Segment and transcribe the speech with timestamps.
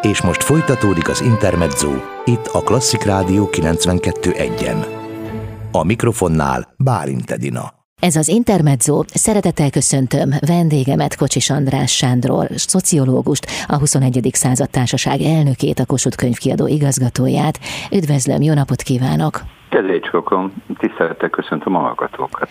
[0.00, 1.90] És most folytatódik az Intermezzo,
[2.24, 4.86] itt a Klasszik Rádió 92.1-en.
[5.72, 7.72] A mikrofonnál Bálint Edina.
[8.00, 9.04] Ez az Intermezzo.
[9.14, 14.30] Szeretettel köszöntöm vendégemet, Kocsis András Sándor, szociológust, a 21.
[14.32, 17.60] század társaság elnökét, a Kossuth könyvkiadó igazgatóját.
[17.92, 19.59] Üdvözlöm, jó napot kívánok!
[19.70, 22.48] Kedvécs rokom, tisztelettel köszöntöm a hallgatókat.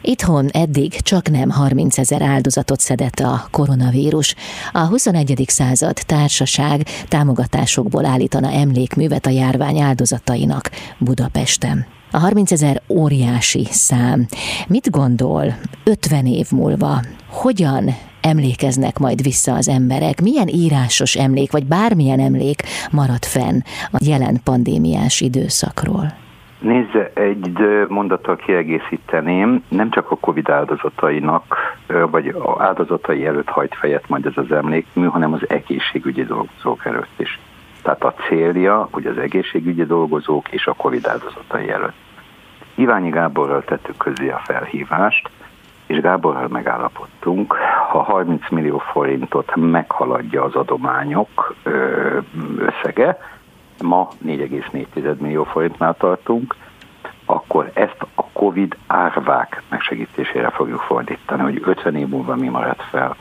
[0.00, 4.34] Itthon eddig csak nem 30 ezer áldozatot szedett a koronavírus.
[4.72, 5.44] A 21.
[5.46, 11.86] század társaság támogatásokból állítana emlékművet a járvány áldozatainak Budapesten.
[12.10, 14.26] A 30 ezer óriási szám.
[14.68, 15.54] Mit gondol
[15.84, 17.00] 50 év múlva?
[17.30, 17.84] Hogyan
[18.20, 20.20] emlékeznek majd vissza az emberek?
[20.20, 23.60] Milyen írásos emlék, vagy bármilyen emlék marad fenn
[23.90, 26.20] a jelen pandémiás időszakról?
[26.62, 34.26] Nézze, egy mondattal kiegészíteném, nem csak a Covid áldozatainak, vagy áldozatai előtt hajt fejet majd
[34.26, 37.40] ez az emlékmű, hanem az egészségügyi dolgozók előtt is.
[37.82, 41.96] Tehát a célja, hogy az egészségügyi dolgozók és a Covid áldozatai előtt.
[42.74, 45.30] Iványi Gáborral tettük közé a felhívást,
[45.86, 47.52] és Gáborral megállapodtunk,
[47.90, 51.54] ha 30 millió forintot meghaladja az adományok
[52.58, 53.18] összege,
[53.82, 56.54] ma 4,4 millió forintnál tartunk,
[57.24, 63.16] akkor ezt a Covid árvák megsegítésére fogjuk fordítani, hogy 50 év múlva mi marad fel.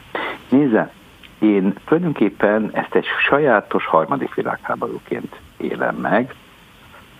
[0.49, 0.91] Nézze,
[1.39, 6.35] én tulajdonképpen ezt egy sajátos harmadik világháborúként élem meg,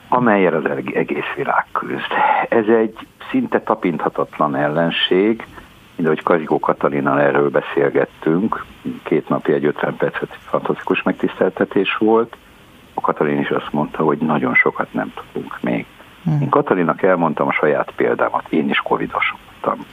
[0.08, 2.12] amelyel az egész világ küzd.
[2.50, 2.98] Ez egy
[3.30, 5.46] szinte tapinthatatlan ellenség,
[5.96, 8.66] mint ahogy Karikó Katalinnal erről beszélgettünk,
[9.04, 12.38] két napja egy 50 percet fantasztikus megtiszteltetés volt,
[12.94, 15.86] a Katalin is azt mondta, hogy nagyon sokat nem tudunk még.
[16.24, 16.42] Hmm.
[16.42, 19.86] Én Katalinnak elmondtam a saját példámat, én is covidos voltam.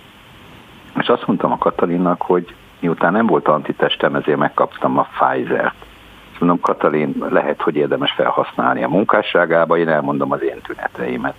[1.01, 5.87] És azt mondtam a Katalinnak, hogy miután nem volt antitestem, ezért megkaptam a Pfizer-t.
[6.31, 11.35] Azt mondom, Katalin, lehet, hogy érdemes felhasználni a munkásságába, én elmondom az én tüneteimet.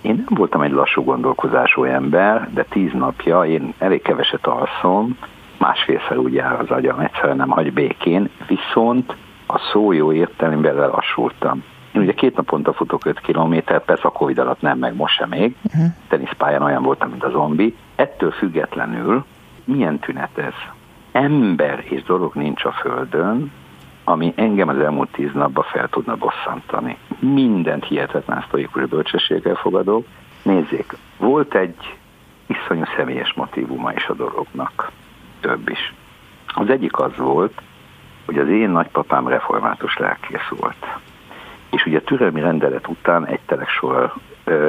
[0.00, 5.18] Én nem voltam egy lassú gondolkozású ember, de tíz napja én elég keveset alszom,
[5.58, 9.16] másfélszer úgy jár az agyam, egyszerűen nem hagy békén, viszont
[9.50, 11.64] a szó jó értelemben lelassultam.
[11.92, 15.28] Én ugye két naponta futok 5 kilométer, persze a Covid alatt nem, meg most sem
[15.28, 15.56] még.
[15.62, 15.86] Uh-huh.
[16.08, 17.76] Teniszpályán olyan voltam, mint a zombi.
[17.96, 19.24] Ettől függetlenül
[19.64, 20.54] milyen tünet ez?
[21.12, 23.52] Ember és dolog nincs a Földön,
[24.04, 26.96] ami engem az elmúlt tíz napban fel tudna bosszantani.
[27.18, 30.06] Mindent hihetetlen sztorikus bölcsességgel fogadok.
[30.42, 31.96] Nézzék, volt egy
[32.46, 34.90] iszonyú személyes motivuma is a dolognak.
[35.40, 35.94] Több is.
[36.46, 37.62] Az egyik az volt,
[38.28, 40.86] hogy az én nagypapám református lelkész volt.
[41.70, 44.12] És ugye a türelmi rendelet után egy sor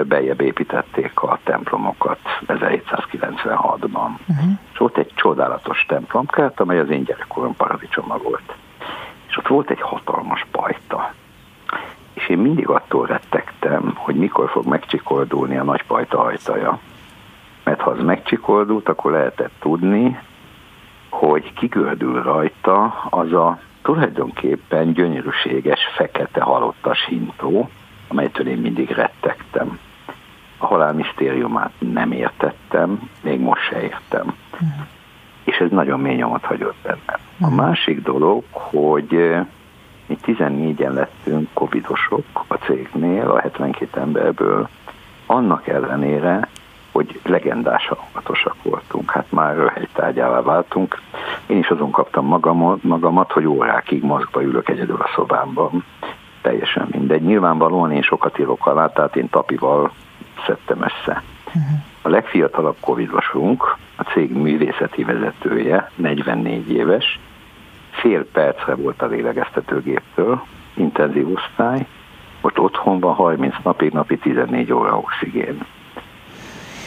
[0.08, 4.10] bejebb építették a templomokat 1796-ban.
[4.28, 4.52] Uh-huh.
[4.72, 8.56] És volt egy csodálatos templomkert, amely az én gyerekkorom paradicsoma volt.
[9.28, 11.14] És ott volt egy hatalmas pajta.
[12.14, 16.80] És én mindig attól rettegtem, hogy mikor fog megcsikoldulni a nagy pajta ajtaja.
[17.64, 20.20] Mert ha az megcsikoldult, akkor lehetett tudni,
[21.20, 27.70] hogy kigördül rajta az a tulajdonképpen gyönyörűséges, fekete halottas hintó,
[28.08, 29.80] amelytől én mindig rettegtem.
[30.58, 34.36] A halál misztériumát nem értettem, még most se értem.
[34.54, 34.88] Uh-huh.
[35.44, 37.00] És ez nagyon mély nyomot hagyott bennem.
[37.08, 37.48] Uh-huh.
[37.48, 37.56] A mhm.
[37.56, 39.46] másik dolog, hogy eh,
[40.06, 44.70] mi 14-en lettünk covidosok a cégnél, a 72 emberből,
[45.26, 46.48] annak ellenére,
[47.00, 49.12] hogy legendás hallgatosak voltunk.
[49.12, 51.02] Hát már helytárgyává váltunk.
[51.48, 55.84] Én is azon kaptam magamat, magamat, hogy órákig maszkba ülök egyedül a szobámban.
[56.42, 57.22] Teljesen mindegy.
[57.22, 59.92] Nyilvánvalóan én sokat írok alá, tehát én tapival
[60.46, 61.24] szedtem össze.
[61.48, 61.64] Uh-huh.
[62.02, 67.20] A legfiatalabb covidosunk, a cég művészeti vezetője, 44 éves,
[67.90, 70.42] fél percre volt a lélegeztetőgéptől,
[70.74, 71.88] intenzív osztály,
[72.42, 75.66] most otthon van 30 napig, napi 14 óra oxigén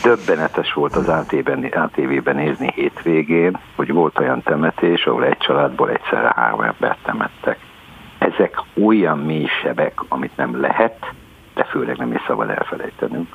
[0.02, 6.60] döbbenetes volt az ATV-ben nézni hétvégén, hogy volt olyan temetés, ahol egy családból egyszerre három
[6.60, 7.58] embert temettek.
[8.18, 9.46] Ezek olyan mély
[10.08, 11.12] amit nem lehet,
[11.54, 13.28] de főleg nem is szabad elfelejtenünk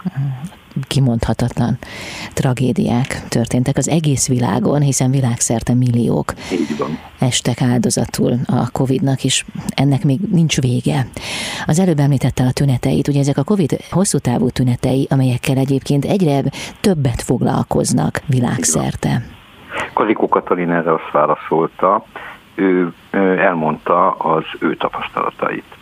[0.87, 1.77] kimondhatatlan
[2.33, 6.33] tragédiák történtek az egész világon, hiszen világszerte milliók
[7.19, 11.05] estek áldozatul a Covid-nak, és ennek még nincs vége.
[11.65, 16.41] Az előbb említette a tüneteit, ugye ezek a Covid hosszú távú tünetei, amelyekkel egyébként egyre
[16.81, 19.21] többet foglalkoznak világszerte.
[19.93, 22.03] Kazikó Katalin erre azt válaszolta,
[22.55, 22.93] ő
[23.37, 25.76] elmondta az ő tapasztalatait.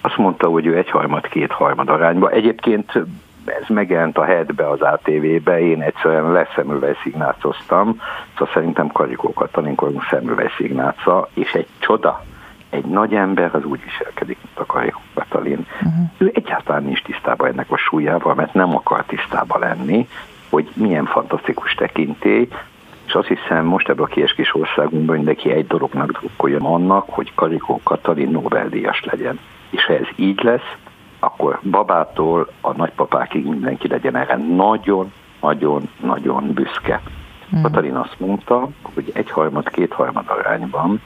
[0.00, 2.30] Azt mondta, hogy ő egyharmad, kétharmad arányba.
[2.30, 2.92] Egyébként
[3.44, 8.00] ez megjelent a headbe az ATV-be, én egyszerűen leszemülvejszignácoztam,
[8.32, 9.76] szóval szerintem Karikó Katalin
[10.10, 12.24] szemülvejszignáca, és egy csoda,
[12.70, 15.66] egy nagy ember az úgy viselkedik, mint a Karikó Katalin.
[15.74, 15.92] Uh-huh.
[16.18, 20.08] Ő egyáltalán nincs tisztában ennek a súlyával, mert nem akar tisztában lenni,
[20.50, 22.48] hogy milyen fantasztikus tekintély,
[23.06, 27.32] és azt hiszem most ebben a kies kis országunkban mindenki egy dolognak drukkoljon annak, hogy
[27.34, 29.38] Karikó Katalin Nobel-díjas legyen.
[29.70, 30.74] És ha ez így lesz,
[31.18, 37.00] akkor babától a nagypapákig mindenki legyen erre nagyon-nagyon-nagyon büszke.
[37.56, 37.62] Mm.
[37.62, 41.00] Katalin azt mondta, hogy egyharmad, kétharmad arányban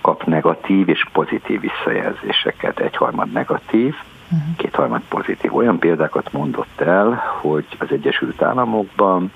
[0.00, 2.78] kap negatív és pozitív visszajelzéseket.
[2.78, 3.94] Egyharmad negatív,
[4.34, 4.38] mm.
[4.56, 5.54] kétharmad pozitív.
[5.54, 9.32] Olyan példákat mondott el, hogy az Egyesült Államokban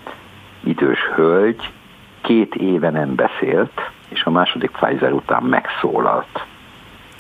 [0.65, 1.73] idős hölgy
[2.21, 6.47] két éve nem beszélt, és a második Pfizer után megszólalt.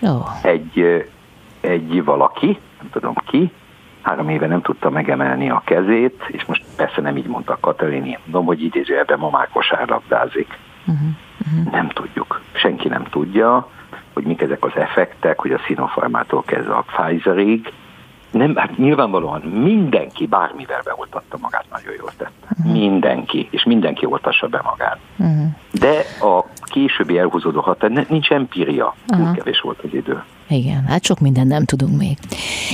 [0.04, 0.44] Oh.
[0.44, 1.06] Egy,
[1.60, 3.52] egy valaki, nem tudom ki,
[4.02, 8.18] három éve nem tudta megemelni a kezét, és most persze nem így mondta Katalin, én
[8.24, 10.58] mondom, hogy idézőjelben ma már kosárlabdázik.
[10.86, 11.08] Uh-huh.
[11.46, 11.72] Uh-huh.
[11.72, 12.40] Nem tudjuk.
[12.52, 13.68] Senki nem tudja,
[14.12, 17.72] hogy mik ezek az effektek, hogy a Sinopharmától kezdve a Pfizerig,
[18.34, 22.32] nem, hát nyilvánvalóan mindenki bármivel beoltatta magát, nagyon jól tett.
[22.58, 22.72] Uh-huh.
[22.72, 24.98] Mindenki, és mindenki oltassa be magát.
[25.16, 25.46] Uh-huh.
[25.72, 29.34] De a későbbi elhúzódó határ, nincs empíria, uh-huh.
[29.34, 30.22] kevés volt az idő.
[30.48, 32.18] Igen, hát sok minden nem tudunk még.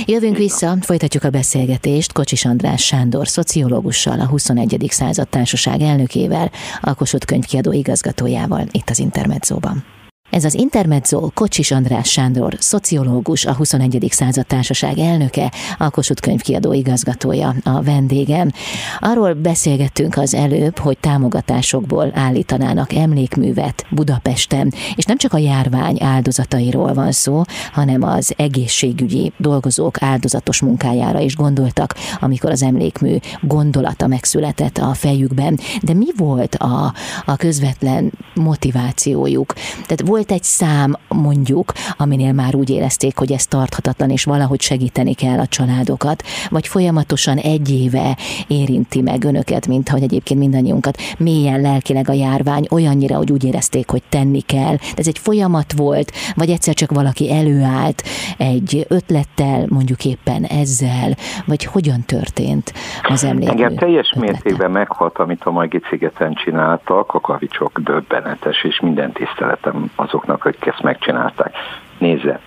[0.05, 4.85] Jövünk vissza, folytatjuk a beszélgetést Kocsis András Sándor szociológussal, a 21.
[4.89, 6.49] század társaság elnökével,
[6.81, 9.83] a Kossuth könyvkiadó igazgatójával itt az Intermedzóban.
[10.31, 14.07] Ez az Intermezzo Kocsis András Sándor, szociológus, a 21.
[14.09, 18.51] század társaság elnöke, a Kossuth könyvkiadó igazgatója a vendégem.
[18.99, 26.93] Arról beszélgettünk az előbb, hogy támogatásokból állítanának emlékművet Budapesten, és nem csak a járvány áldozatairól
[26.93, 27.41] van szó,
[27.71, 35.59] hanem az egészségügyi dolgozók áldozatos munkájára is gondoltak, amikor az emlékmű gondolata megszületett a fejükben.
[35.81, 36.93] De mi volt a,
[37.25, 39.53] a közvetlen motivációjuk?
[39.73, 44.61] Tehát volt volt egy szám mondjuk, aminél már úgy érezték, hogy ez tarthatatlan, és valahogy
[44.61, 50.97] segíteni kell a családokat, vagy folyamatosan egy éve érinti meg önöket, mint hogy egyébként mindannyiunkat
[51.17, 54.75] mélyen lelkileg a járvány, olyannyira, hogy úgy érezték, hogy tenni kell.
[54.75, 58.03] De ez egy folyamat volt, vagy egyszer csak valaki előállt
[58.37, 61.15] egy ötlettel, mondjuk éppen ezzel,
[61.45, 62.73] vagy hogyan történt
[63.03, 64.31] az emlékmű Engem teljes ötlete?
[64.31, 70.45] mértékben meghat, amit a Majgi szigeten csináltak, a kavicsok döbbenetes, és minden tiszteletem az azoknak,
[70.45, 71.55] akik ezt megcsinálták.
[71.97, 72.39] Nézze,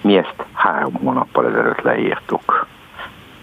[0.00, 2.66] mi ezt három hónappal ezelőtt leírtuk.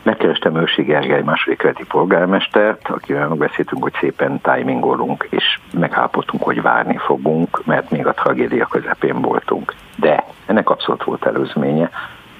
[0.04, 6.98] Megkerestem Ősi Gergely második keleti polgármestert, akivel megbeszéltünk, hogy szépen timingolunk, és megállapodtunk, hogy várni
[6.98, 9.74] fogunk, mert még a tragédia közepén voltunk.
[9.96, 11.90] De ennek abszolút volt előzménye.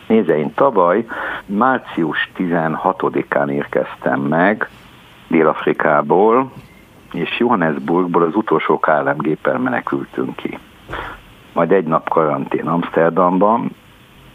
[0.08, 1.06] Nézze, én tavaly
[1.46, 4.70] március 16-án érkeztem meg
[5.28, 6.52] Dél-Afrikából,
[7.12, 10.60] és Johannesburgból az utolsó KLM-géppel menekültünk ki
[11.54, 13.72] majd egy nap karantén Amsterdamban,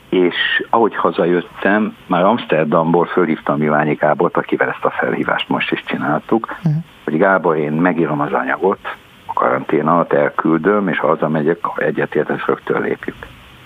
[0.08, 6.54] és ahogy hazajöttem, már Amsterdamból fölhívtam Milányi Gábort, akivel ezt a felhívást most is csináltuk,
[6.58, 6.82] uh-huh.
[7.04, 12.30] hogy Gábor, én megírom az anyagot, a karantén alatt elküldöm, és ha hazamegyek, ha egyetért,
[12.30, 13.16] ezt rögtön lépjük.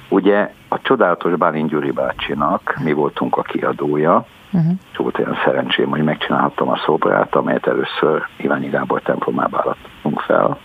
[0.08, 4.72] Ugye a csodálatos Bálint Gyuri bácsinak mi voltunk a kiadója, uh-huh.
[4.92, 10.58] és volt olyan szerencsém, hogy megcsinálhattam a szobrát, amelyet először Iványi Gábor templomába adtunk fel.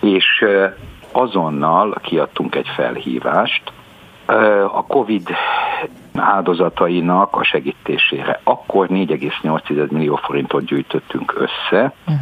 [0.00, 0.44] És
[1.16, 3.72] azonnal kiadtunk egy felhívást
[4.72, 5.28] a COVID
[6.14, 8.40] áldozatainak a segítésére.
[8.42, 11.92] Akkor 4,8 millió forintot gyűjtöttünk össze.
[12.06, 12.20] Uh-huh.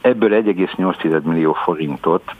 [0.00, 2.34] Ebből 1,8 millió forintot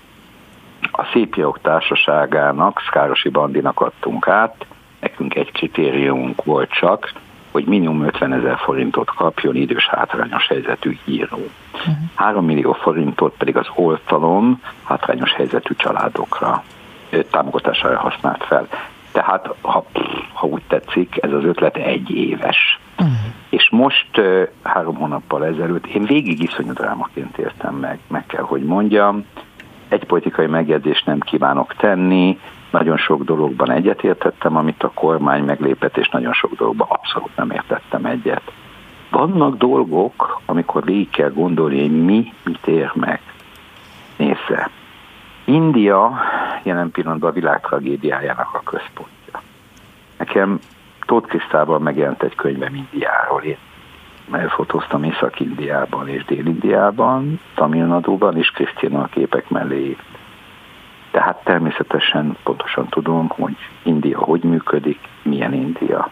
[0.92, 4.66] a Szépjogok Társaságának, Szkárosi Bandinak adtunk át.
[5.00, 7.12] Nekünk egy kritériumunk volt csak,
[7.54, 11.38] hogy minimum 50 ezer forintot kapjon idős hátrányos helyzetű író.
[11.74, 11.94] Uh-huh.
[12.14, 16.64] 3 millió forintot pedig az oltalom hátrányos helyzetű családokra
[17.30, 18.68] támogatására használt fel.
[19.12, 19.84] Tehát, ha,
[20.32, 22.80] ha úgy tetszik, ez az ötlet egy éves.
[22.98, 23.16] Uh-huh.
[23.48, 24.20] És most
[24.62, 29.24] három hónappal ezelőtt én végig iszonyú drámaként értem meg, meg kell, hogy mondjam,
[29.88, 32.38] egy politikai megjegyzést nem kívánok tenni,
[32.74, 38.04] nagyon sok dologban egyetértettem, amit a kormány meglépett, és nagyon sok dologban abszolút nem értettem
[38.04, 38.52] egyet.
[39.10, 43.20] Vannak dolgok, amikor végig kell gondolni, hogy mi mit ér meg.
[44.16, 44.70] Nézze,
[45.44, 46.20] India
[46.62, 49.40] jelen pillanatban a világ tragédiájának a központja.
[50.18, 50.58] Nekem
[51.06, 53.42] Tóth Krisztával megjelent egy könyvem Indiáról.
[53.42, 59.96] Én fotóztam Észak-Indiában és Dél-Indiában, Tamil Nadóban, és Krisztina a képek mellé
[61.14, 66.10] Tehát természetesen pontosan tudom, hogy India hogy működik, milyen India.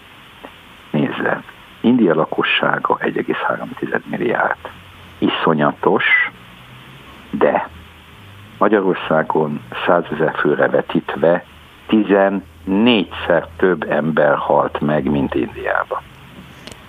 [0.90, 1.42] Nézze,
[1.80, 4.56] India lakossága 1,3 milliárd.
[5.18, 6.04] Iszonyatos,
[7.30, 7.68] de
[8.58, 11.44] Magyarországon 100 ezer főre vetítve
[11.88, 16.00] 14-szer több ember halt meg, mint Indiában.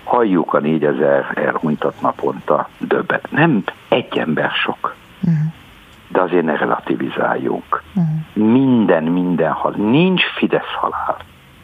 [0.04, 3.30] Halljuk a 4000 elhunytat naponta döbbet.
[3.30, 4.94] Nem egy ember sok.
[5.22, 5.52] Uh-huh.
[6.08, 7.82] De azért ne relativizáljunk.
[7.94, 8.50] Uh-huh.
[8.52, 9.74] Minden, minden hal.
[9.76, 11.16] Nincs Fidesz halál.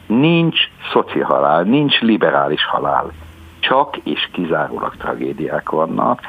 [0.06, 0.58] Nincs
[0.92, 3.12] szoci halál, nincs liberális halál.
[3.60, 6.20] Csak és kizárólag tragédiák vannak,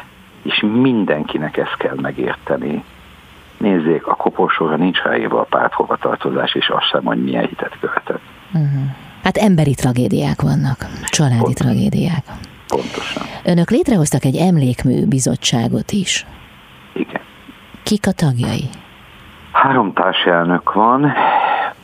[0.42, 2.84] és mindenkinek ezt kell megérteni.
[3.58, 8.20] Nézzék, a koporsóra nincs ráírva a párt tartozás, és azt sem, hogy milyen hitet követett.
[8.54, 8.82] Uh-huh.
[9.24, 11.56] Hát emberi tragédiák vannak, családi Pont.
[11.56, 12.24] tragédiák.
[12.68, 13.24] Pontosan.
[13.44, 16.26] Önök létrehoztak egy emlékmű bizottságot is.
[16.94, 17.22] Igen.
[17.84, 18.70] Kik a tagjai?
[19.52, 21.14] Három társelnök van.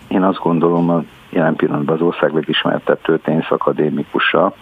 [0.07, 4.53] Én azt gondolom, a jelen pillanatban az ország legismertebb történész akadémikusa,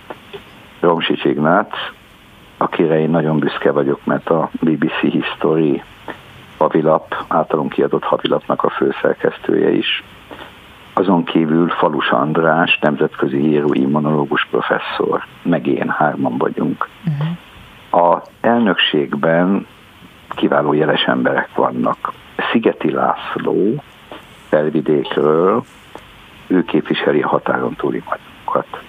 [0.80, 1.74] Romsics Ignác,
[2.58, 5.84] akire én nagyon büszke vagyok, mert a BBC History
[6.58, 10.04] havilap, általunk kiadott havilapnak a főszerkesztője is.
[10.94, 16.90] Azon kívül Falus András, nemzetközi hírű immunológus professzor, meg én hárman vagyunk.
[17.06, 18.14] Uh-huh.
[18.14, 19.68] A elnökségben
[20.36, 22.12] kiváló jeles emberek vannak.
[22.52, 23.84] Szigeti László,
[24.48, 25.64] felvidékről,
[26.48, 28.84] ő képviseli a határon túli magyarokat.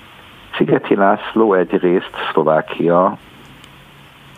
[0.56, 3.18] Szigeti László egyrészt Szlovákia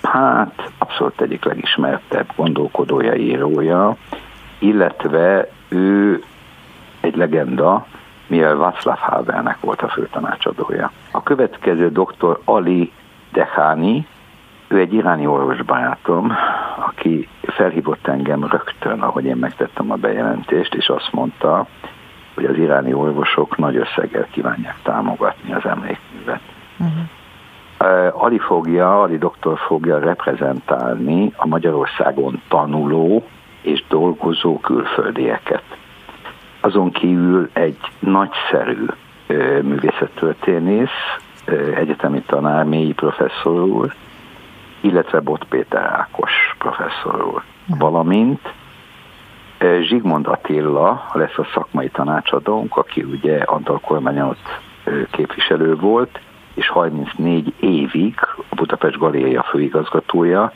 [0.03, 3.97] hát abszolút egyik legismertebb gondolkodója, írója,
[4.59, 6.23] illetve ő
[7.01, 7.87] egy legenda,
[8.27, 10.93] mivel Václav Havelnek volt a főtanácsadója.
[11.11, 12.93] A következő doktor Ali
[13.33, 14.07] Dehani,
[14.69, 16.33] ő egy iráni orvosbarátom,
[16.87, 21.67] aki felhívott engem rögtön, ahogy én megtettem a bejelentést, és azt mondta,
[22.35, 26.41] hogy az iráni orvosok nagy összeggel kívánják támogatni az emlékművet.
[26.79, 28.23] Uh-huh.
[28.23, 33.27] Ali fogja, Ali doktor fogja reprezentálni a Magyarországon tanuló
[33.63, 35.63] és dolgozó külföldieket.
[36.61, 38.87] Azon kívül egy nagyszerű
[39.63, 41.19] művészettörténész,
[41.75, 43.95] egyetemi tanár, mélyi professzor úr,
[44.81, 48.53] illetve Bot Péter Ákos professzor úr, valamint
[49.81, 54.39] Zsigmond Attila lesz a szakmai tanácsadónk, aki ugye Antal kormányot
[55.11, 56.21] képviselő volt,
[56.55, 58.15] és 34 évig
[58.51, 60.53] a Budapest Galéria főigazgatója,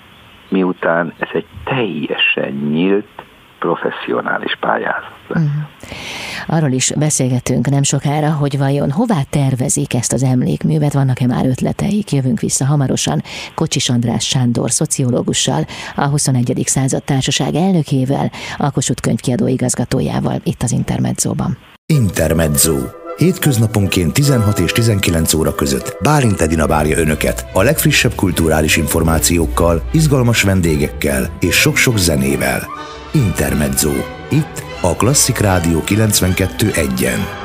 [0.48, 3.22] miután ez egy teljesen nyílt,
[3.58, 6.21] professzionális pályázat Uh-huh.
[6.46, 12.12] Arról is beszélgetünk nem sokára, hogy vajon hová tervezik ezt az emlékművet, vannak-e már ötleteik,
[12.12, 13.22] jövünk vissza hamarosan
[13.54, 16.62] Kocsis András Sándor szociológussal, a 21.
[16.66, 21.58] század társaság elnökével, a Kossuth könyvkiadó igazgatójával itt az Intermedzóban.
[21.86, 22.74] Intermezzo
[23.16, 30.42] Hétköznaponként 16 és 19 óra között Bálint Edina várja Önöket a legfrissebb kulturális információkkal, izgalmas
[30.42, 32.68] vendégekkel és sok-sok zenével.
[33.12, 33.90] Intermezzo.
[34.30, 37.41] Itt a Klasszik Rádió 92.1-en.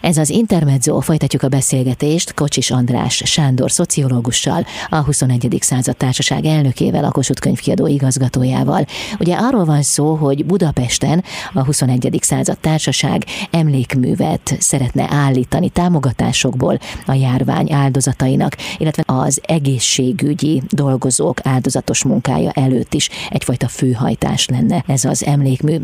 [0.00, 5.56] Ez az Intermezzo, folytatjuk a beszélgetést Kocsis András Sándor szociológussal, a 21.
[5.60, 8.84] század társaság elnökével, a Kossuth könyvkiadó igazgatójával.
[9.18, 12.18] Ugye arról van szó, hogy Budapesten a 21.
[12.20, 22.50] század társaság emlékművet szeretne állítani támogatásokból a járvány áldozatainak, illetve az egészségügyi dolgozók áldozatos munkája
[22.50, 25.76] előtt is egyfajta főhajtás lenne ez az emlékmű.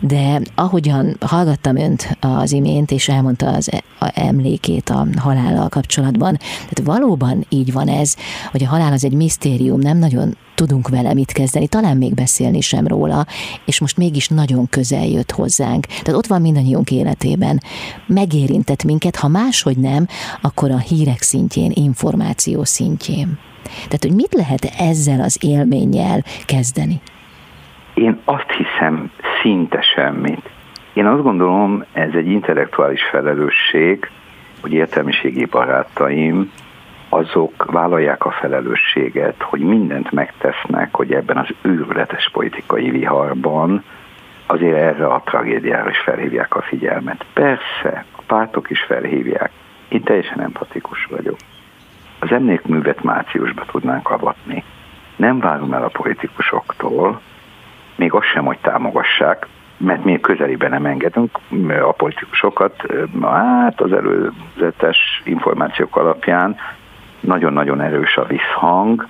[0.00, 6.36] De ahogyan hallgattam önt az imént, és elmondta az e- emlékét a halállal kapcsolatban.
[6.68, 8.16] Tehát valóban így van ez,
[8.50, 12.60] hogy a halál az egy misztérium, nem nagyon tudunk vele mit kezdeni, talán még beszélni
[12.60, 13.26] sem róla,
[13.64, 15.86] és most mégis nagyon közel jött hozzánk.
[15.86, 17.60] Tehát ott van mindannyiunk életében.
[18.06, 20.06] Megérintett minket, ha máshogy nem,
[20.40, 23.38] akkor a hírek szintjén, információ szintjén.
[23.62, 27.00] Tehát, hogy mit lehet ezzel az élménnyel kezdeni?
[27.94, 29.10] Én azt hiszem,
[29.42, 30.50] szinte semmit.
[30.92, 34.10] Én azt gondolom, ez egy intellektuális felelősség,
[34.60, 36.52] hogy értelmiségi barátaim
[37.08, 43.84] azok vállalják a felelősséget, hogy mindent megtesznek, hogy ebben az őrületes politikai viharban
[44.46, 47.24] azért erre a tragédiára is felhívják a figyelmet.
[47.32, 49.50] Persze, a pártok is felhívják.
[49.88, 51.36] Én teljesen empatikus vagyok.
[52.18, 54.64] Az emlékművet márciusba tudnánk avatni.
[55.16, 57.20] Nem várom el a politikusoktól,
[57.96, 59.46] még azt sem, hogy támogassák,
[59.84, 61.38] mert mi közelében nem engedünk
[61.82, 62.74] a politikusokat,
[63.22, 66.56] hát az előzetes információk alapján
[67.20, 69.06] nagyon-nagyon erős a visszhang,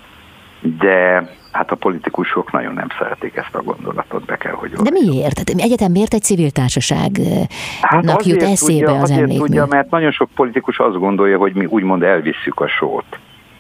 [0.61, 5.43] de hát a politikusok nagyon nem szeretik ezt a gondolatot, be kell, hogy De miért?
[5.57, 7.51] Egyetem miért egy civil társaságnak
[7.81, 9.45] hát jut eszébe tudja, az azért emlékmű?
[9.45, 13.19] tudja, mert nagyon sok politikus azt gondolja, hogy mi úgymond elvisszük a sót.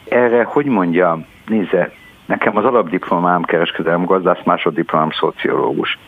[0.08, 1.92] Erre, hogy mondja, nézze,
[2.26, 5.98] Nekem az alapdiplomám kereskedelmi gazdász, másoddiplomám szociológus.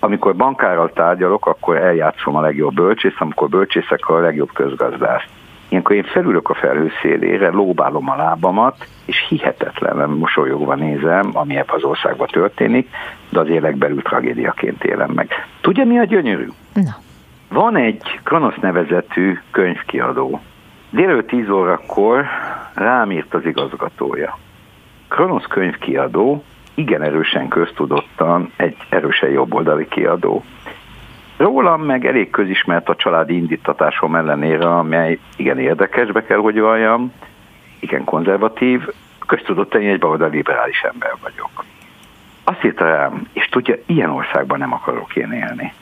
[0.00, 5.24] Amikor bankárral tárgyalok, akkor eljátszom a legjobb bölcsész, amikor bölcsészek a legjobb közgazdász.
[5.68, 11.74] Ilyenkor én felülök a felhő szélére, lóbálom a lábamat, és hihetetlenül mosolyogva nézem, ami ebben
[11.74, 12.88] az országban történik,
[13.28, 15.30] de az élek belül tragédiaként élem meg.
[15.60, 16.48] Tudja, mi a gyönyörű?
[16.74, 16.96] Na.
[17.48, 20.40] Van egy Kronosz nevezetű könyvkiadó.
[20.90, 22.26] Délő 10 órakor
[22.74, 24.38] rám írt az igazgatója.
[25.08, 26.44] Kronosz könyvkiadó
[26.78, 30.44] igen erősen köztudottan egy erősen jobboldali kiadó.
[31.36, 37.12] Rólam meg elég közismert a családi indítatásom ellenére, amely igen érdekes, be kell, hogy valljam,
[37.80, 38.88] igen konzervatív,
[39.26, 41.64] köztudottan egy baloldali liberális ember vagyok.
[42.44, 45.72] Azt írta rám, és tudja, ilyen országban nem akarok én élni.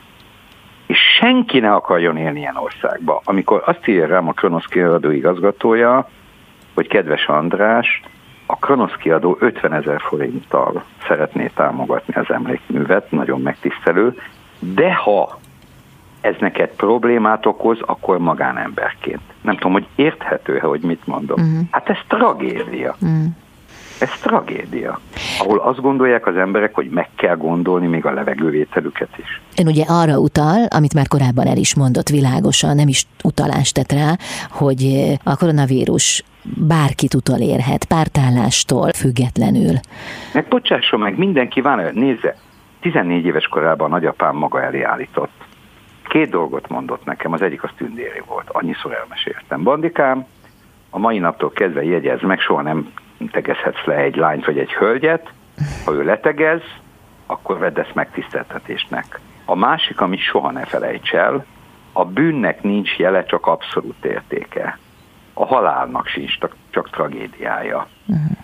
[0.87, 3.21] És senki ne akarjon élni ilyen országba.
[3.25, 6.09] Amikor azt írja rám a Kronosz kiadó igazgatója,
[6.75, 8.03] hogy kedves András,
[8.47, 14.15] a Kronosz kiadó 50 ezer forinttal szeretné támogatni az emlékművet, nagyon megtisztelő,
[14.59, 15.39] de ha
[16.21, 19.21] ez neked problémát okoz, akkor magánemberként.
[19.41, 21.41] Nem tudom, hogy érthető-e, hogy mit mondom.
[21.41, 21.67] Uh-huh.
[21.71, 22.97] Hát ez tragédia.
[23.01, 23.27] Uh-huh.
[24.01, 25.01] Ez tragédia,
[25.39, 29.41] ahol azt gondolják az emberek, hogy meg kell gondolni még a levegővételüket is.
[29.59, 33.93] Ön ugye arra utal, amit már korábban el is mondott világosan, nem is utalást tett
[33.93, 34.17] rá,
[34.51, 39.75] hogy a koronavírus bárkit utolérhet, pártállástól függetlenül.
[40.33, 42.37] Meg bocsásson meg, mindenki van, nézze,
[42.81, 45.31] 14 éves korában nagyapám maga elé állított.
[46.09, 49.63] Két dolgot mondott nekem, az egyik az tündéri volt, annyiszor elmeséltem.
[49.63, 50.27] Bandikám,
[50.91, 52.93] a mai naptól kezdve jegyez meg, soha nem
[53.31, 55.33] tegezhetsz le egy lányt vagy egy hölgyet,
[55.85, 56.63] ha ő letegez,
[57.27, 59.21] akkor vedd ezt megtiszteltetésnek.
[59.45, 61.45] A másik, amit soha ne felejts el,
[61.93, 64.79] a bűnnek nincs jele, csak abszolút értéke.
[65.35, 66.39] A halálnak sincs,
[66.71, 67.87] csak tragédiája.
[68.07, 68.37] Uh-huh.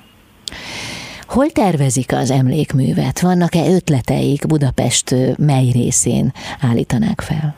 [1.27, 3.21] Hol tervezik az emlékművet?
[3.21, 7.55] Vannak-e ötleteik Budapest mely részén állítanák fel?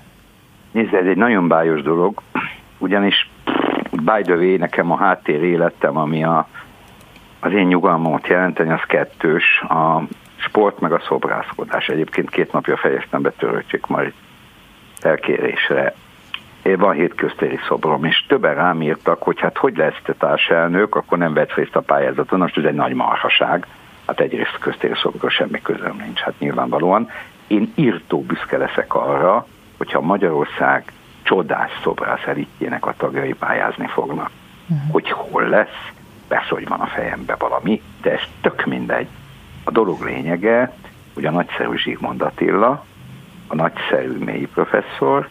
[0.73, 2.23] Nézd, ez egy nagyon bájos dolog,
[2.79, 3.31] ugyanis
[3.91, 6.49] by the way, nekem a háttér életem, ami a,
[7.45, 10.03] az én nyugalmamat jelenteni, az kettős, a
[10.37, 11.89] sport meg a szobrászkodás.
[11.89, 14.15] Egyébként két napja fejeztem be Töröcsik Marit
[14.99, 15.95] felkérésre.
[16.63, 20.95] Én van hét köztéri szobrom, és többen rám írtak, hogy hát hogy lesz te társelnök,
[20.95, 23.67] akkor nem vett részt a pályázaton, most ez egy nagy marhaság.
[24.07, 27.11] Hát egyrészt köztéri szobrokra semmi közöm nincs, hát nyilvánvalóan.
[27.47, 34.31] Én írtó büszke leszek arra, hogyha Magyarország csodás szobrász elitjének a tagjai pályázni fognak.
[34.69, 34.91] Uh-huh.
[34.93, 35.93] Hogy hol lesz,
[36.35, 39.07] persze, hogy van a fejembe valami, de ez tök mindegy.
[39.65, 40.73] A dolog lényege,
[41.15, 42.85] hogy a nagyszerű Zsigmond Attila,
[43.47, 45.29] a nagyszerű mély professzor,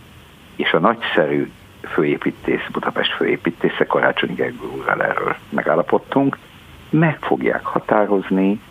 [0.55, 6.37] és a nagyszerű főépítész, Budapest főépítésze Karácsony Gergő úrral erről megállapodtunk,
[6.89, 8.61] meg fogják határozni,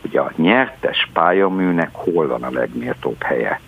[0.00, 3.60] hogy a nyertes pályaműnek hol van a legméltóbb helye.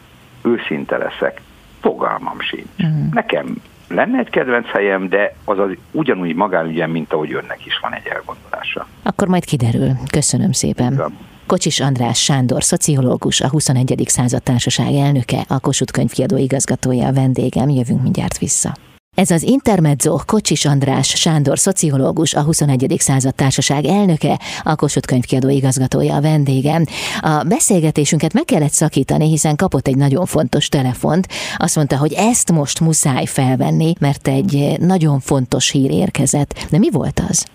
[0.42, 1.40] Őszinte leszek,
[1.80, 2.68] fogalmam sincs.
[2.78, 3.12] Uh-huh.
[3.12, 3.56] Nekem
[3.88, 8.06] lenne egy kedvenc helyem, de az az ugyanúgy magánügyem, mint ahogy önnek is van egy
[8.06, 8.86] elgondolása.
[9.02, 9.90] Akkor majd kiderül.
[10.10, 10.88] Köszönöm szépen.
[10.88, 11.18] Köszönöm.
[11.46, 14.02] Kocsis András Sándor, szociológus, a 21.
[14.06, 17.68] század társaság elnöke, a Kossuth könyvkiadó igazgatója a vendégem.
[17.68, 18.74] Jövünk mindjárt vissza.
[19.14, 22.94] Ez az Intermezzo Kocsis András Sándor szociológus, a 21.
[22.98, 26.84] század társaság elnöke, a Kossuth könyvkiadó igazgatója a vendégem.
[27.20, 31.26] A beszélgetésünket meg kellett szakítani, hiszen kapott egy nagyon fontos telefont.
[31.56, 36.66] Azt mondta, hogy ezt most muszáj felvenni, mert egy nagyon fontos hír érkezett.
[36.70, 37.46] De mi volt az?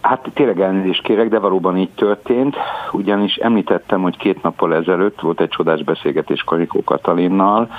[0.00, 2.56] Hát tényleg elnézést kérek, de valóban így történt,
[2.92, 7.70] ugyanis említettem, hogy két nappal ezelőtt volt egy csodás beszélgetés Karikó Katalinnal,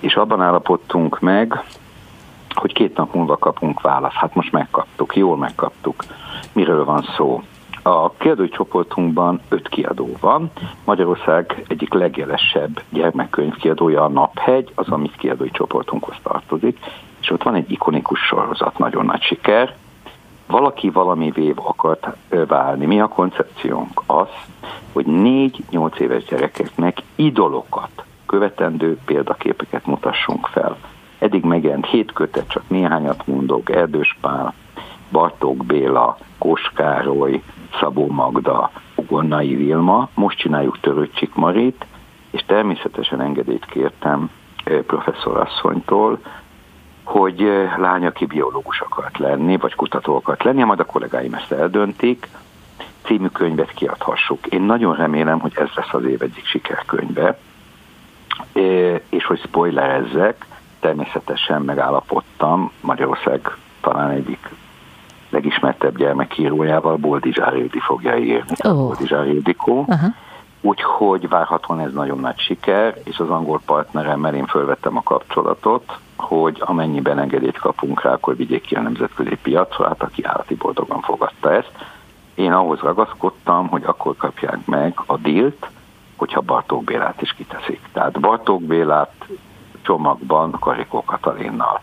[0.00, 1.64] és abban állapodtunk meg,
[2.54, 4.14] hogy két nap múlva kapunk választ.
[4.14, 6.04] Hát most megkaptuk, jól megkaptuk.
[6.52, 7.42] Miről van szó?
[7.82, 10.50] A kiadói csoportunkban öt kiadó van.
[10.84, 16.78] Magyarország egyik legjelesebb gyermekkönyvkiadója a Naphegy, az a mi kiadói csoportunkhoz tartozik,
[17.20, 19.74] és ott van egy ikonikus sorozat, nagyon nagy siker.
[20.46, 22.86] Valaki valamivé akart válni.
[22.86, 24.02] Mi a koncepciónk?
[24.06, 24.28] Az,
[24.92, 30.76] hogy négy-nyolc éves gyerekeknek idolokat, követendő példaképeket mutassunk fel
[31.24, 34.54] Eddig megjelent hét kötet, csak néhányat mondok, Erdős Pál,
[35.10, 37.42] Bartók Béla, Koskároly,
[37.80, 41.86] Szabó Magda, Ugonnai Vilma, most csináljuk Töröcsik Marit,
[42.30, 44.30] és természetesen engedélyt kértem
[44.86, 46.18] professzorasszonytól,
[47.04, 52.28] hogy lány, aki biológus akart lenni, vagy kutató akart lenni, majd a kollégáim ezt eldöntik,
[53.02, 54.46] című könyvet kiadhassuk.
[54.46, 57.38] Én nagyon remélem, hogy ez lesz az év egyik sikerkönyve,
[59.08, 60.46] és hogy spoilerezzek,
[60.84, 64.54] természetesen megállapodtam, Magyarország talán egyik
[65.30, 68.54] legismertebb gyermekírójával, Boldizsár Ildi fogja írni.
[68.64, 68.74] Oh.
[68.74, 69.78] Boldizsár Ildikó.
[69.78, 70.14] Uh-huh.
[70.60, 76.56] Úgyhogy várhatóan ez nagyon nagy siker, és az angol partneremmel én fölvettem a kapcsolatot, hogy
[76.60, 81.52] amennyiben engedélyt kapunk rá, akkor vigyék ki a nemzetközi piacra, hát aki állati boldogan fogadta
[81.52, 81.72] ezt.
[82.34, 85.66] Én ahhoz ragaszkodtam, hogy akkor kapják meg a dílt,
[86.16, 87.80] hogyha Bartók Bélát is kiteszik.
[87.92, 89.12] Tehát Bartók Bélát
[89.84, 91.80] csomagban Karikó Katalinnal.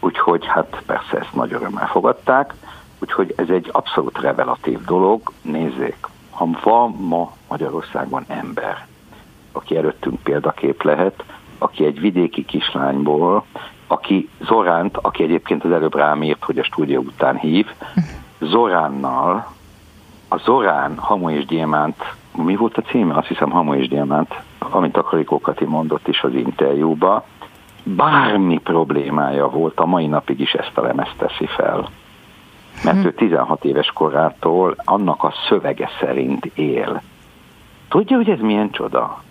[0.00, 2.54] Úgyhogy hát persze ezt nagy örömmel fogadták,
[2.98, 5.32] úgyhogy ez egy abszolút revelatív dolog.
[5.42, 5.96] Nézzék,
[6.30, 8.86] ha van ma Magyarországon ember,
[9.52, 11.24] aki előttünk példakép lehet,
[11.58, 13.44] aki egy vidéki kislányból,
[13.86, 17.66] aki Zoránt, aki egyébként az előbb rám írt, hogy a stúdió után hív,
[18.38, 19.52] Zoránnal,
[20.28, 23.16] a Zorán Hamu és Gyémánt, mi volt a címe?
[23.16, 27.24] Azt hiszem Hamu és Gyémánt, amit a Karikó Kati mondott is az interjúba,
[27.82, 31.88] bármi problémája volt, a mai napig is ezt a lemezt teszi fel.
[32.84, 33.06] Mert hm.
[33.06, 37.02] ő 16 éves korától annak a szövege szerint él.
[37.88, 39.22] Tudja, hogy ez milyen csoda?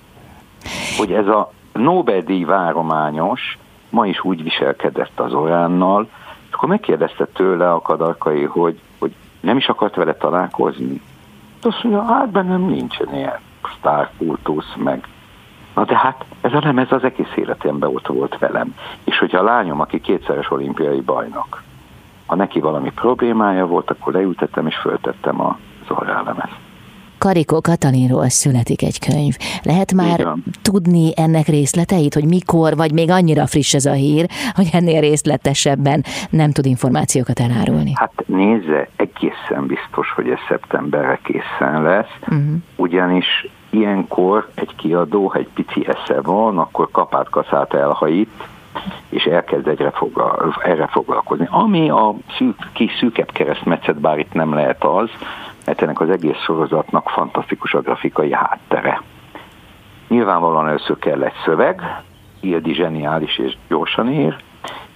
[0.98, 3.58] Hogy ez a Nobel-díj várományos
[3.90, 6.10] ma is úgy viselkedett az Oránnal,
[6.48, 11.02] és akkor megkérdezte tőle a kadarkai, hogy, hogy nem is akart vele találkozni.
[11.62, 13.40] Azt mondja, hát bennem nincsen ilyen
[13.78, 15.08] sztárkultusz, meg
[15.76, 18.76] Na de hát ez a lemez az egész életemben ott volt velem.
[19.04, 21.64] És hogyha a lányom, aki kétszeres olimpiai bajnok,
[22.26, 25.58] ha neki valami problémája volt, akkor leültettem és föltettem a
[25.88, 26.60] Zorrá lemezt.
[27.18, 29.36] Karikó Katalinról születik egy könyv.
[29.64, 30.28] Lehet már
[30.62, 36.04] tudni ennek részleteit, hogy mikor, vagy még annyira friss ez a hír, hogy ennél részletesebben
[36.30, 37.92] nem tud információkat elárulni?
[37.96, 42.56] Hát nézze, egészen biztos, hogy ez szeptemberre készen lesz, uh-huh.
[42.76, 48.30] ugyanis ilyenkor egy kiadó, ha egy pici esze van, akkor kapát kaszát elhajít,
[49.10, 51.48] és elkezd egyre fogal, erre foglalkozni.
[51.50, 55.10] Ami a szűk, kis szűkebb keresztmetszet, bár itt nem lehet az,
[55.66, 59.02] mert ennek az egész sorozatnak fantasztikus a grafikai háttere.
[60.08, 61.82] Nyilvánvalóan először kell egy szöveg,
[62.40, 64.36] Ildi zseniális és gyorsan ír,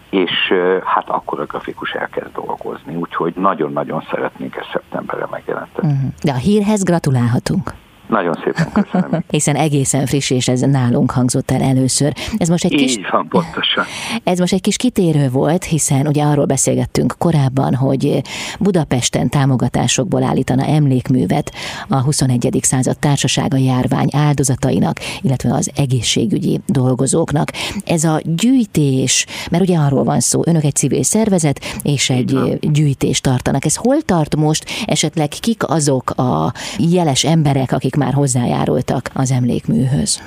[0.09, 5.87] és hát akkor a grafikus elkezd dolgozni, úgyhogy nagyon-nagyon szeretnénk ezt szeptemberre megjelenteni.
[5.87, 6.09] Uh-huh.
[6.23, 7.73] De a hírhez gratulálhatunk.
[8.07, 9.23] Nagyon szépen köszönöm.
[9.29, 12.13] Hiszen egészen friss, és ez nálunk hangzott el először.
[12.37, 13.09] Ez most egy Így kis...
[13.11, 13.83] van, pontosan.
[14.23, 18.21] Ez most egy kis kitérő volt, hiszen ugye arról beszélgettünk korábban, hogy
[18.59, 21.51] Budapesten támogatásokból állítana emlékművet
[21.87, 22.59] a 21.
[22.61, 27.51] század társasága járvány áldozatainak, illetve az egészségügyi dolgozóknak.
[27.85, 33.23] Ez a gyűjtés, mert ugye arról van szó, önök egy civil szervezet, és egy gyűjtést
[33.23, 33.65] tartanak.
[33.65, 34.65] Ez hol tart most?
[34.85, 40.21] Esetleg kik azok a jeles emberek, akik akik már hozzájárultak az emlékműhöz?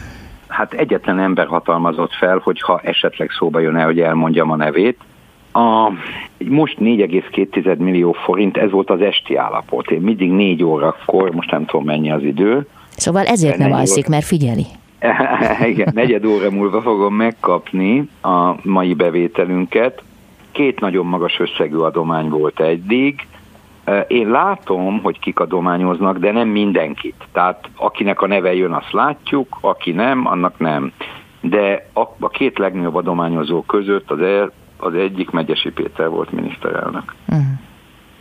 [0.48, 4.98] Hát egyetlen ember hatalmazott fel, hogyha esetleg szóba jön el, hogy elmondjam a nevét.
[5.52, 5.90] A,
[6.48, 9.90] most 4,2 millió forint, ez volt az esti állapot.
[9.90, 12.66] Én mindig négy órakor, most nem tudom mennyi az idő.
[12.96, 14.14] Szóval ezért nem alszik, óra...
[14.14, 14.66] mert figyeli.
[15.72, 20.02] Igen, negyed óra múlva fogom megkapni a mai bevételünket.
[20.52, 23.26] Két nagyon magas összegű adomány volt eddig,
[24.06, 27.26] én látom, hogy kik adományoznak, de nem mindenkit.
[27.32, 30.92] Tehát akinek a neve jön, azt látjuk, aki nem, annak nem.
[31.40, 37.14] De a, a két legnagyobb adományozó között az, el, az egyik Megyesi Péter volt miniszterelnök.
[37.28, 37.44] Uh-huh.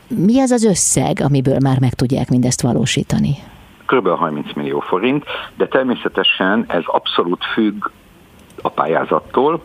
[0.08, 3.36] Mi az az összeg, amiből már meg tudják mindezt valósítani?
[3.86, 4.08] Kb.
[4.08, 5.26] 30 millió forint,
[5.58, 7.86] de természetesen ez abszolút függ
[8.62, 9.62] a pályázattól,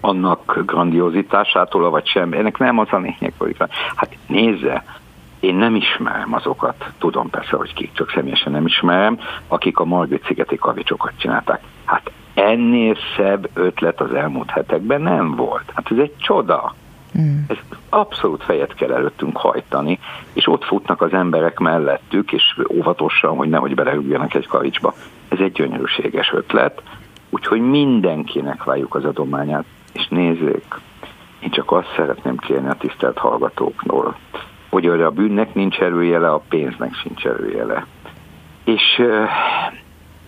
[0.00, 2.32] annak grandiozitásától, vagy sem.
[2.32, 3.56] Ennek nem az a lényeg, hogy
[3.94, 4.84] hát nézze,
[5.40, 10.24] én nem ismerem azokat, tudom persze, hogy kik, csak személyesen nem ismerem, akik a Margit
[10.26, 11.62] szigeti kavicsokat csinálták.
[11.84, 15.72] Hát ennél szebb ötlet az elmúlt hetekben nem volt.
[15.74, 16.74] Hát ez egy csoda.
[17.18, 17.38] Mm.
[17.48, 17.56] Ez
[17.88, 19.98] abszolút fejet kell előttünk hajtani,
[20.32, 24.94] és ott futnak az emberek mellettük, és óvatosan, hogy nehogy beleüljenek egy kavicsba.
[25.28, 26.82] Ez egy gyönyörűséges ötlet,
[27.30, 30.80] úgyhogy mindenkinek várjuk az adományát és nézzék,
[31.40, 34.16] én csak azt szeretném kérni a tisztelt hallgatóknól,
[34.70, 37.86] hogy a bűnnek nincs erőjele, a pénznek sincs erőjele.
[38.64, 39.28] És euh,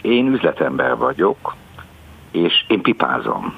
[0.02, 1.54] én üzletember vagyok,
[2.30, 3.54] és én pipázom.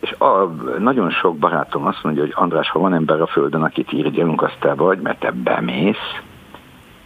[0.00, 0.44] És a,
[0.78, 4.58] nagyon sok barátom azt mondja, hogy András, ha van ember a földön, akit írgyelünk, azt
[4.60, 6.20] te vagy, mert te bemész,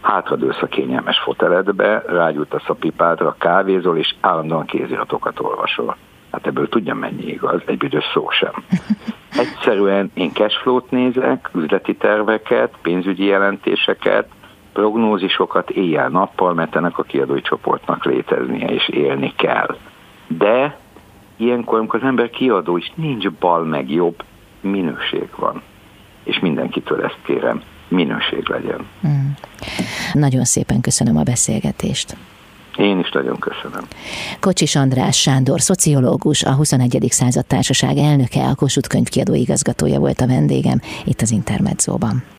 [0.01, 5.95] hátradősz a kényelmes foteledbe, rágyújtasz a pipádra, kávézol, és állandóan kéziratokat olvasol.
[6.33, 8.53] Hát ebből tudja mennyi igaz, egy büdös szó sem.
[9.43, 14.29] Egyszerűen én cashflow-t nézek, üzleti terveket, pénzügyi jelentéseket,
[14.73, 19.77] prognózisokat éjjel-nappal, mert ennek a kiadói csoportnak léteznie és élni kell.
[20.27, 20.77] De
[21.35, 24.23] ilyenkor, amikor az ember kiadó is nincs bal meg jobb,
[24.61, 25.61] minőség van.
[26.23, 28.87] és mindenkitől ezt kérem, minőség legyen.
[29.07, 29.29] Mm.
[30.13, 32.17] Nagyon szépen köszönöm a beszélgetést.
[32.77, 33.87] Én is nagyon köszönöm.
[34.39, 37.07] Kocsis András Sándor, szociológus, a 21.
[37.09, 42.33] század társaság elnöke, a Kossuth könyvkiadó igazgatója volt a vendégem itt az Intermedzóban.